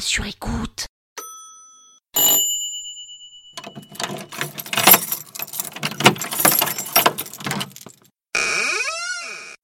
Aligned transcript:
sur 0.00 0.26
écoute.« 0.26 0.84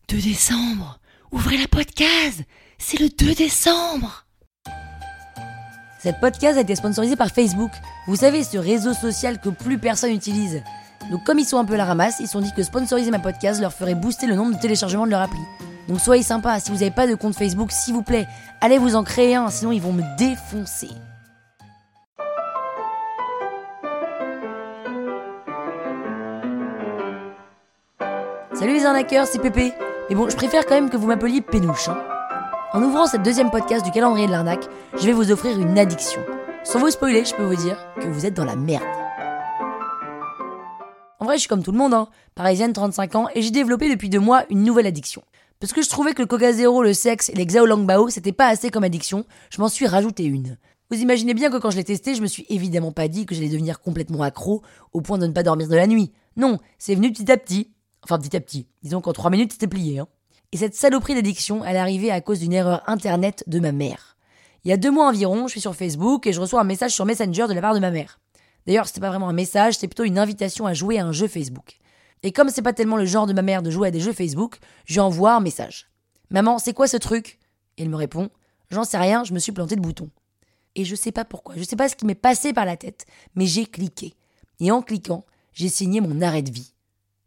2 0.08 0.16
décembre 0.16 0.98
Ouvrez 1.30 1.58
la 1.58 1.68
podcast 1.68 2.40
C'est 2.78 2.98
le 3.00 3.10
2 3.10 3.34
décembre 3.34 4.24
Cette 6.00 6.18
podcast 6.20 6.56
a 6.56 6.62
été 6.62 6.74
sponsorisée 6.74 7.16
par 7.16 7.28
Facebook. 7.28 7.70
Vous 8.06 8.16
savez, 8.16 8.44
ce 8.44 8.56
réseau 8.56 8.94
social 8.94 9.38
que 9.40 9.50
plus 9.50 9.78
personne 9.78 10.10
n'utilise. 10.10 10.62
Donc 11.10 11.24
comme 11.24 11.38
ils 11.38 11.44
sont 11.44 11.58
un 11.58 11.64
peu 11.64 11.76
la 11.76 11.84
ramasse, 11.84 12.20
ils 12.20 12.26
se 12.26 12.32
sont 12.32 12.40
dit 12.40 12.52
que 12.56 12.62
sponsoriser 12.62 13.10
ma 13.10 13.18
podcast 13.18 13.60
leur 13.60 13.74
ferait 13.74 13.94
booster 13.94 14.26
le 14.26 14.36
nombre 14.36 14.56
de 14.56 14.60
téléchargements 14.60 15.06
de 15.06 15.10
leur 15.10 15.22
appli. 15.22 15.40
Donc 15.88 16.00
soyez 16.00 16.22
sympa, 16.22 16.60
si 16.60 16.70
vous 16.70 16.78
n'avez 16.78 16.90
pas 16.90 17.06
de 17.06 17.14
compte 17.14 17.34
Facebook, 17.34 17.72
s'il 17.72 17.94
vous 17.94 18.02
plaît, 18.02 18.26
allez 18.60 18.78
vous 18.78 18.94
en 18.94 19.04
créer 19.04 19.34
un, 19.34 19.48
sinon 19.48 19.72
ils 19.72 19.80
vont 19.80 19.92
me 19.92 20.02
défoncer. 20.18 20.90
Salut 28.54 28.74
les 28.74 28.84
arnaqueurs, 28.84 29.26
c'est 29.26 29.38
Pépé. 29.40 29.72
Mais 30.08 30.16
bon, 30.16 30.28
je 30.28 30.36
préfère 30.36 30.66
quand 30.66 30.74
même 30.74 30.90
que 30.90 30.96
vous 30.96 31.06
m'appeliez 31.06 31.40
Pénouche. 31.40 31.88
hein. 31.88 31.98
En 32.72 32.82
ouvrant 32.82 33.06
cette 33.06 33.22
deuxième 33.22 33.50
podcast 33.50 33.84
du 33.84 33.90
calendrier 33.90 34.26
de 34.26 34.32
l'arnaque, 34.32 34.66
je 34.98 35.06
vais 35.06 35.12
vous 35.12 35.30
offrir 35.30 35.58
une 35.58 35.78
addiction. 35.78 36.20
Sans 36.64 36.78
vous 36.80 36.90
spoiler, 36.90 37.24
je 37.24 37.34
peux 37.34 37.44
vous 37.44 37.56
dire 37.56 37.78
que 38.00 38.06
vous 38.08 38.26
êtes 38.26 38.34
dans 38.34 38.44
la 38.44 38.56
merde. 38.56 38.82
En 41.20 41.24
vrai, 41.24 41.34
je 41.36 41.40
suis 41.40 41.48
comme 41.48 41.62
tout 41.62 41.72
le 41.72 41.78
monde, 41.78 41.94
hein. 41.94 42.08
parisienne, 42.34 42.72
35 42.72 43.14
ans, 43.16 43.28
et 43.34 43.42
j'ai 43.42 43.50
développé 43.50 43.90
depuis 43.90 44.08
deux 44.08 44.20
mois 44.20 44.44
une 44.50 44.62
nouvelle 44.62 44.86
addiction. 44.86 45.22
Parce 45.60 45.72
que 45.72 45.82
je 45.82 45.88
trouvais 45.88 46.14
que 46.14 46.22
le 46.22 46.26
Coca 46.26 46.52
Zéro, 46.52 46.82
le 46.82 46.92
sexe 46.92 47.30
et 47.30 47.34
les 47.34 47.44
Xiaolangbao, 47.44 48.10
c'était 48.10 48.32
pas 48.32 48.46
assez 48.46 48.70
comme 48.70 48.84
addiction, 48.84 49.24
je 49.50 49.60
m'en 49.60 49.68
suis 49.68 49.88
rajouté 49.88 50.24
une. 50.24 50.56
Vous 50.90 51.00
imaginez 51.00 51.34
bien 51.34 51.50
que 51.50 51.56
quand 51.56 51.70
je 51.70 51.76
l'ai 51.76 51.84
testé, 51.84 52.14
je 52.14 52.22
me 52.22 52.28
suis 52.28 52.46
évidemment 52.48 52.92
pas 52.92 53.08
dit 53.08 53.26
que 53.26 53.34
j'allais 53.34 53.48
devenir 53.48 53.80
complètement 53.80 54.22
accro 54.22 54.62
au 54.92 55.00
point 55.00 55.18
de 55.18 55.26
ne 55.26 55.32
pas 55.32 55.42
dormir 55.42 55.68
de 55.68 55.74
la 55.74 55.88
nuit. 55.88 56.12
Non, 56.36 56.58
c'est 56.78 56.94
venu 56.94 57.12
petit 57.12 57.30
à 57.30 57.36
petit. 57.36 57.72
Enfin, 58.04 58.18
petit 58.18 58.36
à 58.36 58.40
petit. 58.40 58.68
Disons 58.82 59.00
qu'en 59.00 59.12
trois 59.12 59.30
minutes, 59.30 59.52
c'était 59.52 59.66
plié. 59.66 59.98
Hein. 59.98 60.06
Et 60.52 60.56
cette 60.56 60.76
saloperie 60.76 61.16
d'addiction, 61.16 61.64
elle 61.64 61.74
est 61.76 61.80
arrivée 61.80 62.12
à 62.12 62.20
cause 62.20 62.38
d'une 62.38 62.52
erreur 62.52 62.82
internet 62.86 63.42
de 63.48 63.58
ma 63.58 63.72
mère. 63.72 64.16
Il 64.64 64.70
y 64.70 64.72
a 64.72 64.76
deux 64.76 64.90
mois 64.90 65.08
environ, 65.08 65.48
je 65.48 65.52
suis 65.52 65.60
sur 65.60 65.74
Facebook 65.74 66.26
et 66.26 66.32
je 66.32 66.40
reçois 66.40 66.60
un 66.60 66.64
message 66.64 66.92
sur 66.92 67.04
Messenger 67.04 67.46
de 67.48 67.54
la 67.54 67.60
part 67.60 67.74
de 67.74 67.80
ma 67.80 67.90
mère. 67.90 68.20
D'ailleurs, 68.66 68.86
c'était 68.86 69.00
pas 69.00 69.10
vraiment 69.10 69.28
un 69.28 69.34
message, 69.34 69.74
c'était 69.74 69.88
plutôt 69.88 70.04
une 70.04 70.18
invitation 70.18 70.66
à 70.66 70.72
jouer 70.72 70.98
à 70.98 71.04
un 71.04 71.12
jeu 71.12 71.26
Facebook. 71.26 71.78
Et 72.22 72.32
comme 72.32 72.50
c'est 72.50 72.62
pas 72.62 72.72
tellement 72.72 72.96
le 72.96 73.06
genre 73.06 73.26
de 73.26 73.32
ma 73.32 73.42
mère 73.42 73.62
de 73.62 73.70
jouer 73.70 73.88
à 73.88 73.90
des 73.90 74.00
jeux 74.00 74.12
Facebook, 74.12 74.58
je 74.86 75.00
lui 75.00 75.26
un 75.26 75.40
message. 75.40 75.88
Maman, 76.30 76.58
c'est 76.58 76.74
quoi 76.74 76.88
ce 76.88 76.96
truc? 76.96 77.38
Et 77.76 77.82
elle 77.82 77.88
me 77.88 77.96
répond 77.96 78.30
J'en 78.70 78.84
sais 78.84 78.98
rien, 78.98 79.24
je 79.24 79.32
me 79.32 79.38
suis 79.38 79.52
planté 79.52 79.76
de 79.76 79.80
bouton. 79.80 80.10
Et 80.74 80.84
je 80.84 80.94
sais 80.94 81.12
pas 81.12 81.24
pourquoi, 81.24 81.54
je 81.56 81.62
sais 81.62 81.76
pas 81.76 81.88
ce 81.88 81.96
qui 81.96 82.06
m'est 82.06 82.14
passé 82.14 82.52
par 82.52 82.64
la 82.64 82.76
tête, 82.76 83.06
mais 83.34 83.46
j'ai 83.46 83.66
cliqué. 83.66 84.14
Et 84.60 84.70
en 84.70 84.82
cliquant, 84.82 85.24
j'ai 85.52 85.68
signé 85.68 86.00
mon 86.00 86.20
arrêt 86.20 86.42
de 86.42 86.50
vie. 86.50 86.72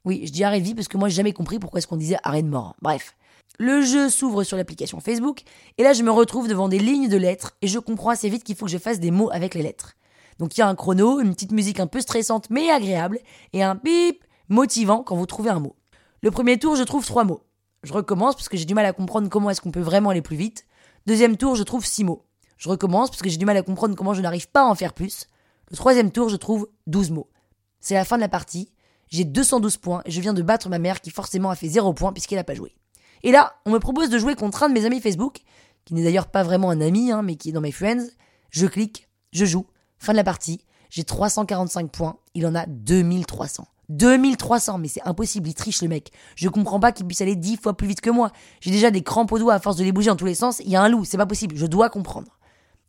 Oui, 0.06 0.24
je 0.26 0.32
dis 0.32 0.44
arrêt 0.44 0.60
de 0.60 0.66
vie 0.66 0.76
parce 0.76 0.88
que 0.88 0.98
moi 0.98 1.10
j'ai 1.10 1.16
jamais 1.16 1.34
compris 1.34 1.60
pourquoi 1.60 1.80
est-ce 1.80 1.88
qu'on 1.88 1.98
disait 1.98 2.18
arrêt 2.24 2.44
de 2.44 2.48
mort. 2.48 2.76
Bref. 2.82 3.16
Le 3.60 3.82
jeu 3.82 4.10
s'ouvre 4.10 4.44
sur 4.44 4.58
l'application 4.58 5.00
Facebook, 5.00 5.42
et 5.78 5.84
là 5.84 5.94
je 5.94 6.04
me 6.04 6.12
retrouve 6.12 6.48
devant 6.48 6.70
des 6.70 6.80
lignes 6.80 7.10
de 7.10 7.18
lettres, 7.18 7.56
et 7.62 7.68
je 7.68 7.80
comprends 7.80 8.10
assez 8.10 8.30
vite 8.30 8.44
qu'il 8.44 8.56
faut 8.56 8.66
que 8.66 8.72
je 8.72 8.78
fasse 8.78 9.00
des 9.00 9.12
mots 9.12 9.30
avec 9.32 9.54
les 9.54 9.62
lettres. 9.62 9.94
Donc 10.40 10.58
il 10.58 10.62
y 10.62 10.64
a 10.64 10.68
un 10.68 10.76
chrono, 10.76 11.20
une 11.20 11.34
petite 11.34 11.52
musique 11.52 11.80
un 11.80 11.88
peu 11.88 12.02
stressante 12.02 12.50
mais 12.50 12.72
agréable, 12.72 13.20
et 13.54 13.62
un 13.62 13.76
bip 13.76 14.24
motivant 14.52 15.02
quand 15.02 15.16
vous 15.16 15.26
trouvez 15.26 15.50
un 15.50 15.60
mot. 15.60 15.76
Le 16.22 16.30
premier 16.30 16.60
tour, 16.60 16.76
je 16.76 16.84
trouve 16.84 17.06
trois 17.06 17.24
mots. 17.24 17.42
Je 17.84 17.94
recommence 17.94 18.36
parce 18.36 18.50
que 18.50 18.58
j'ai 18.58 18.66
du 18.66 18.76
mal 18.76 18.86
à 18.86 18.94
comprendre 18.94 19.30
comment 19.30 19.50
est-ce 19.50 19.62
qu'on 19.62 19.72
peut 19.72 19.80
vraiment 19.80 20.12
aller 20.12 20.22
plus 20.22 20.36
vite. 20.36 20.68
Deuxième 21.08 21.38
tour, 21.38 21.56
je 21.56 21.64
trouve 21.64 21.86
six 21.86 22.04
mots. 22.04 22.26
Je 22.58 22.70
recommence 22.70 23.10
parce 23.10 23.24
que 23.24 23.30
j'ai 23.30 23.38
du 23.38 23.46
mal 23.46 23.58
à 23.58 23.64
comprendre 23.64 23.96
comment 23.96 24.14
je 24.14 24.22
n'arrive 24.22 24.50
pas 24.50 24.62
à 24.62 24.66
en 24.66 24.76
faire 24.76 24.94
plus. 24.94 25.28
Le 25.72 25.78
troisième 25.78 26.12
tour, 26.12 26.30
je 26.30 26.36
trouve 26.36 26.70
12 26.86 27.10
mots. 27.10 27.30
C'est 27.80 27.96
la 27.96 28.06
fin 28.06 28.18
de 28.18 28.22
la 28.22 28.30
partie. 28.30 28.72
J'ai 29.10 29.24
212 29.24 29.78
points 29.78 30.02
et 30.06 30.12
je 30.12 30.22
viens 30.22 30.34
de 30.34 30.42
battre 30.44 30.70
ma 30.70 30.78
mère 30.80 31.02
qui 31.02 31.10
forcément 31.10 31.50
a 31.50 31.56
fait 31.56 31.70
0 31.70 31.94
points 31.94 32.14
puisqu'elle 32.14 32.38
n'a 32.38 32.44
pas 32.44 32.54
joué. 32.54 32.76
Et 33.24 33.32
là, 33.32 33.56
on 33.66 33.72
me 33.72 33.80
propose 33.80 34.10
de 34.10 34.20
jouer 34.20 34.36
contre 34.36 34.64
un 34.64 34.70
de 34.70 34.74
mes 34.74 34.86
amis 34.86 35.02
Facebook, 35.02 35.40
qui 35.86 35.94
n'est 35.94 36.04
d'ailleurs 36.04 36.28
pas 36.28 36.44
vraiment 36.44 36.70
un 36.70 36.82
ami, 36.82 37.12
hein, 37.12 37.22
mais 37.24 37.36
qui 37.36 37.50
est 37.50 37.54
dans 37.54 37.62
mes 37.62 37.72
friends. 37.72 38.06
Je 38.52 38.68
clique, 38.68 39.10
je 39.32 39.46
joue, 39.46 39.66
fin 39.98 40.12
de 40.12 40.18
la 40.18 40.24
partie. 40.24 40.64
J'ai 40.90 41.04
345 41.04 41.90
points, 41.90 42.18
il 42.34 42.46
en 42.46 42.54
a 42.54 42.66
2300. 42.66 43.66
2300, 43.92 44.78
mais 44.78 44.88
c'est 44.88 45.02
impossible, 45.04 45.50
il 45.50 45.54
triche 45.54 45.82
le 45.82 45.88
mec. 45.88 46.12
Je 46.36 46.50
comprends 46.50 46.80
pas 46.80 46.92
qu'il 46.92 47.06
puisse 47.06 47.22
aller 47.22 47.36
10 47.36 47.58
fois 47.58 47.76
plus 47.76 47.88
vite 47.88 48.02
que 48.02 48.10
moi. 48.10 48.32
J'ai 48.60 48.72
déjà 48.72 48.92
des 48.92 49.04
crampes 49.04 49.32
aux 49.32 49.40
doigts 49.40 49.54
à 49.54 49.60
force 49.60 49.78
de 49.78 49.84
les 49.84 49.92
bouger 49.92 50.10
dans 50.10 50.16
tous 50.16 50.26
les 50.26 50.36
sens. 50.36 50.60
Il 50.60 50.70
y 50.70 50.76
a 50.76 50.82
un 50.82 50.90
loup, 50.90 51.06
c'est 51.06 51.18
pas 51.18 51.26
possible, 51.26 51.56
je 51.56 51.66
dois 51.66 51.90
comprendre. 51.90 52.40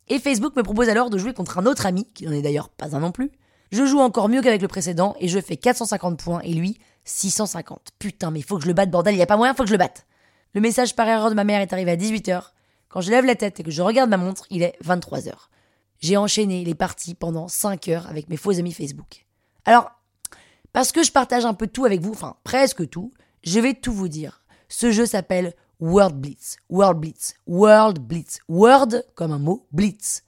Et 0.08 0.18
Facebook 0.18 0.56
me 0.56 0.62
propose 0.62 0.88
alors 0.88 1.10
de 1.10 1.18
jouer 1.18 1.32
contre 1.32 1.58
un 1.58 1.66
autre 1.66 1.86
ami, 1.86 2.06
qui 2.14 2.24
n'en 2.24 2.32
est 2.32 2.42
d'ailleurs 2.42 2.68
pas 2.68 2.96
un 2.96 3.00
non 3.00 3.12
plus. 3.12 3.30
Je 3.70 3.86
joue 3.86 4.00
encore 4.00 4.28
mieux 4.28 4.42
qu'avec 4.42 4.60
le 4.60 4.68
précédent 4.68 5.14
et 5.18 5.28
je 5.28 5.40
fais 5.40 5.56
450 5.56 6.22
points 6.22 6.40
et 6.40 6.52
lui 6.52 6.78
650. 7.04 7.90
Putain, 7.98 8.30
mais 8.30 8.42
faut 8.42 8.56
que 8.56 8.62
je 8.62 8.68
le 8.68 8.74
batte, 8.74 8.90
bordel, 8.90 9.16
y 9.16 9.22
a 9.22 9.26
pas 9.26 9.36
moyen, 9.36 9.54
faut 9.54 9.62
que 9.62 9.68
je 9.68 9.74
le 9.74 9.78
batte. 9.78 10.06
Le 10.54 10.60
message 10.60 10.94
par 10.94 11.08
erreur 11.08 11.30
de 11.30 11.34
ma 11.34 11.44
mère 11.44 11.60
est 11.60 11.72
arrivé 11.72 11.90
à 11.90 11.96
18h. 11.96 12.50
Quand 12.88 13.00
je 13.00 13.10
lève 13.10 13.24
la 13.24 13.34
tête 13.34 13.58
et 13.58 13.62
que 13.62 13.70
je 13.70 13.80
regarde 13.80 14.10
ma 14.10 14.18
montre, 14.18 14.44
il 14.50 14.62
est 14.62 14.76
23h. 14.84 15.32
J'ai 16.00 16.16
enchaîné 16.16 16.64
les 16.64 16.74
parties 16.74 17.14
pendant 17.14 17.48
5 17.48 17.88
heures 17.88 18.06
avec 18.08 18.28
mes 18.28 18.36
faux 18.36 18.58
amis 18.58 18.72
Facebook. 18.72 19.24
Alors, 19.64 19.90
parce 20.72 20.92
que 20.92 21.02
je 21.02 21.12
partage 21.12 21.44
un 21.44 21.54
peu 21.54 21.66
tout 21.66 21.84
avec 21.84 22.00
vous, 22.00 22.12
enfin 22.12 22.36
presque 22.44 22.88
tout, 22.88 23.12
je 23.44 23.60
vais 23.60 23.74
tout 23.74 23.92
vous 23.92 24.08
dire. 24.08 24.42
Ce 24.68 24.90
jeu 24.90 25.06
s'appelle 25.06 25.54
World 25.80 26.16
Blitz. 26.16 26.56
World 26.70 26.98
Blitz. 26.98 27.34
World 27.46 27.98
Blitz. 27.98 28.38
Word 28.48 29.02
comme 29.14 29.32
un 29.32 29.38
mot, 29.38 29.66
Blitz. 29.72 30.22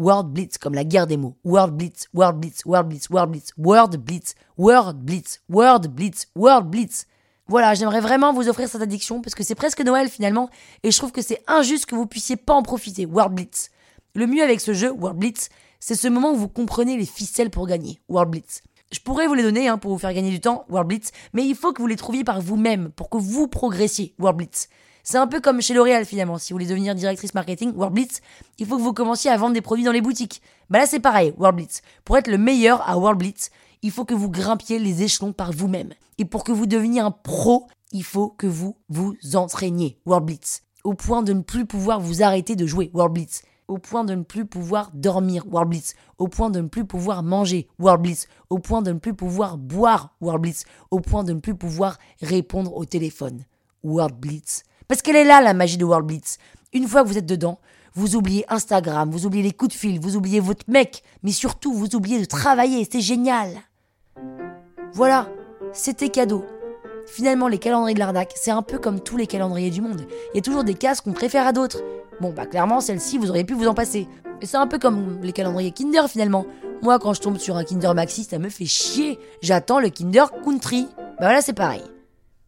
World 0.00 0.28
Blitz 0.28 0.58
comme 0.58 0.74
la 0.74 0.84
guerre 0.84 1.06
des 1.06 1.16
mots. 1.16 1.36
World 1.44 1.74
Blitz, 1.74 2.08
World 2.14 2.38
Blitz, 2.38 2.64
World 2.64 2.88
Blitz, 2.88 3.08
World 3.10 3.30
Blitz, 3.30 3.54
World 3.58 3.96
Blitz, 3.98 4.34
World 4.58 4.98
Blitz, 5.04 5.40
World 5.48 5.86
Blitz, 5.88 6.26
World 6.34 6.66
Blitz. 6.68 7.06
Voilà, 7.48 7.74
j'aimerais 7.74 8.00
vraiment 8.00 8.32
vous 8.32 8.48
offrir 8.48 8.68
cette 8.68 8.80
addiction 8.80 9.20
parce 9.20 9.34
que 9.34 9.42
c'est 9.42 9.54
presque 9.54 9.80
Noël 9.80 10.08
finalement 10.08 10.48
et 10.82 10.90
je 10.90 10.96
trouve 10.96 11.12
que 11.12 11.20
c'est 11.20 11.42
injuste 11.46 11.86
que 11.86 11.96
vous 11.96 12.06
puissiez 12.06 12.36
pas 12.36 12.54
en 12.54 12.62
profiter. 12.62 13.06
World 13.06 13.34
Blitz. 13.34 13.70
Le 14.14 14.26
mieux 14.26 14.42
avec 14.42 14.60
ce 14.60 14.72
jeu, 14.72 14.90
World 14.90 15.18
Blitz, 15.18 15.48
c'est 15.80 15.94
ce 15.94 16.08
moment 16.08 16.32
où 16.32 16.36
vous 16.36 16.48
comprenez 16.48 16.96
les 16.96 17.06
ficelles 17.06 17.50
pour 17.50 17.66
gagner. 17.66 18.00
World 18.08 18.30
Blitz. 18.30 18.62
Je 18.92 18.98
pourrais 18.98 19.28
vous 19.28 19.34
les 19.34 19.44
donner 19.44 19.68
hein, 19.68 19.78
pour 19.78 19.92
vous 19.92 19.98
faire 19.98 20.12
gagner 20.12 20.30
du 20.30 20.40
temps, 20.40 20.64
World 20.68 20.88
Blitz, 20.88 21.12
mais 21.32 21.46
il 21.46 21.54
faut 21.54 21.72
que 21.72 21.80
vous 21.80 21.86
les 21.86 21.94
trouviez 21.94 22.24
par 22.24 22.40
vous-même 22.40 22.90
pour 22.90 23.08
que 23.08 23.18
vous 23.18 23.46
progressiez, 23.46 24.14
World 24.18 24.38
Blitz. 24.38 24.68
C'est 25.04 25.16
un 25.16 25.28
peu 25.28 25.40
comme 25.40 25.62
chez 25.62 25.74
L'Oréal 25.74 26.04
finalement. 26.04 26.38
Si 26.38 26.52
vous 26.52 26.56
voulez 26.56 26.66
devenir 26.66 26.96
directrice 26.96 27.32
marketing, 27.32 27.72
World 27.76 27.94
Blitz, 27.94 28.20
il 28.58 28.66
faut 28.66 28.76
que 28.78 28.82
vous 28.82 28.92
commenciez 28.92 29.30
à 29.30 29.36
vendre 29.36 29.54
des 29.54 29.60
produits 29.60 29.84
dans 29.84 29.92
les 29.92 30.00
boutiques. 30.00 30.42
Bah 30.70 30.80
là 30.80 30.86
c'est 30.86 30.98
pareil, 30.98 31.32
World 31.38 31.56
Blitz. 31.56 31.82
Pour 32.04 32.18
être 32.18 32.26
le 32.26 32.36
meilleur 32.36 32.82
à 32.88 32.98
World 32.98 33.20
Blitz, 33.20 33.50
il 33.82 33.92
faut 33.92 34.04
que 34.04 34.12
vous 34.12 34.28
grimpiez 34.28 34.80
les 34.80 35.04
échelons 35.04 35.32
par 35.32 35.52
vous-même. 35.52 35.92
Et 36.18 36.24
pour 36.24 36.42
que 36.42 36.50
vous 36.50 36.66
deveniez 36.66 37.00
un 37.00 37.12
pro, 37.12 37.68
il 37.92 38.02
faut 38.02 38.28
que 38.28 38.48
vous 38.48 38.76
vous 38.88 39.14
entraîniez, 39.34 40.00
World 40.04 40.26
Blitz. 40.26 40.62
Au 40.82 40.94
point 40.94 41.22
de 41.22 41.32
ne 41.32 41.42
plus 41.42 41.64
pouvoir 41.64 42.00
vous 42.00 42.24
arrêter 42.24 42.56
de 42.56 42.66
jouer, 42.66 42.90
World 42.92 43.14
Blitz. 43.14 43.42
Au 43.70 43.78
point 43.78 44.02
de 44.02 44.16
ne 44.16 44.24
plus 44.24 44.46
pouvoir 44.46 44.90
dormir, 44.94 45.44
World 45.48 45.70
Blitz. 45.70 45.94
Au 46.18 46.26
point 46.26 46.50
de 46.50 46.60
ne 46.60 46.66
plus 46.66 46.84
pouvoir 46.84 47.22
manger, 47.22 47.68
World 47.78 48.02
Blitz. 48.02 48.26
Au 48.50 48.58
point 48.58 48.82
de 48.82 48.90
ne 48.90 48.98
plus 48.98 49.14
pouvoir 49.14 49.58
boire, 49.58 50.16
World 50.20 50.42
Blitz. 50.42 50.64
Au 50.90 50.98
point 50.98 51.22
de 51.22 51.32
ne 51.32 51.38
plus 51.38 51.54
pouvoir 51.54 51.96
répondre 52.20 52.74
au 52.76 52.84
téléphone, 52.84 53.44
World 53.84 54.16
Blitz. 54.16 54.64
Parce 54.88 55.02
qu'elle 55.02 55.14
est 55.14 55.24
là, 55.24 55.40
la 55.40 55.54
magie 55.54 55.76
de 55.76 55.84
World 55.84 56.04
Blitz. 56.04 56.38
Une 56.72 56.88
fois 56.88 57.04
que 57.04 57.08
vous 57.08 57.16
êtes 57.16 57.26
dedans, 57.26 57.60
vous 57.94 58.16
oubliez 58.16 58.44
Instagram, 58.52 59.08
vous 59.08 59.24
oubliez 59.24 59.44
les 59.44 59.52
coups 59.52 59.72
de 59.72 59.78
fil, 59.78 60.00
vous 60.00 60.16
oubliez 60.16 60.40
votre 60.40 60.68
mec, 60.68 61.04
mais 61.22 61.30
surtout, 61.30 61.72
vous 61.72 61.94
oubliez 61.94 62.18
de 62.18 62.24
travailler. 62.24 62.84
C'est 62.90 63.00
génial. 63.00 63.50
Voilà, 64.94 65.28
c'était 65.72 66.08
cadeau. 66.08 66.44
Finalement, 67.06 67.46
les 67.46 67.58
calendriers 67.58 67.94
de 67.94 68.00
l'arnaque, 68.00 68.32
c'est 68.34 68.50
un 68.50 68.62
peu 68.62 68.80
comme 68.80 68.98
tous 68.98 69.16
les 69.16 69.28
calendriers 69.28 69.70
du 69.70 69.80
monde. 69.80 70.08
Il 70.34 70.38
y 70.38 70.40
a 70.40 70.42
toujours 70.42 70.64
des 70.64 70.74
cases 70.74 71.00
qu'on 71.00 71.12
préfère 71.12 71.46
à 71.46 71.52
d'autres. 71.52 71.82
Bon, 72.20 72.32
bah 72.32 72.46
clairement, 72.46 72.80
celle-ci, 72.80 73.18
vous 73.18 73.30
auriez 73.30 73.44
pu 73.44 73.54
vous 73.54 73.66
en 73.68 73.74
passer. 73.74 74.06
Et 74.42 74.46
c'est 74.46 74.56
un 74.56 74.66
peu 74.66 74.78
comme 74.78 75.20
les 75.22 75.32
calendriers 75.32 75.70
Kinder 75.72 76.08
finalement. 76.08 76.46
Moi, 76.82 76.98
quand 76.98 77.12
je 77.14 77.20
tombe 77.20 77.38
sur 77.38 77.56
un 77.56 77.64
Kinder 77.64 77.94
Maxi, 77.94 78.24
ça 78.24 78.38
me 78.38 78.48
fait 78.48 78.64
chier. 78.66 79.18
J'attends 79.42 79.80
le 79.80 79.88
Kinder 79.90 80.26
Country. 80.44 80.88
Bah 80.96 81.26
voilà, 81.26 81.42
c'est 81.42 81.52
pareil. 81.52 81.82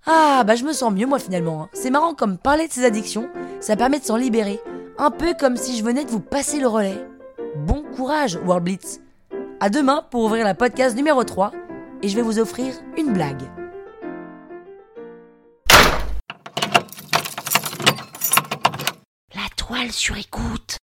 Ah, 0.06 0.42
bah 0.46 0.54
je 0.56 0.64
me 0.64 0.72
sens 0.72 0.92
mieux 0.92 1.06
moi 1.06 1.18
finalement. 1.18 1.62
hein. 1.64 1.68
C'est 1.72 1.90
marrant 1.90 2.14
comme 2.14 2.36
parler 2.38 2.66
de 2.66 2.72
ses 2.72 2.84
addictions, 2.84 3.28
ça 3.60 3.76
permet 3.76 4.00
de 4.00 4.04
s'en 4.04 4.16
libérer. 4.16 4.58
Un 4.98 5.10
peu 5.10 5.34
comme 5.38 5.56
si 5.56 5.76
je 5.78 5.84
venais 5.84 6.04
de 6.04 6.10
vous 6.10 6.20
passer 6.20 6.58
le 6.58 6.66
relais. 6.66 7.06
Bon 7.56 7.84
courage, 7.94 8.38
World 8.44 8.64
Blitz. 8.64 9.00
À 9.60 9.70
demain 9.70 10.04
pour 10.10 10.24
ouvrir 10.24 10.44
la 10.44 10.54
podcast 10.54 10.96
numéro 10.96 11.22
3 11.22 11.52
et 12.02 12.08
je 12.08 12.16
vais 12.16 12.22
vous 12.22 12.38
offrir 12.40 12.74
une 12.98 13.12
blague. 13.12 13.42
Toile 19.72 19.90
sur 19.90 20.18
écoute. 20.18 20.81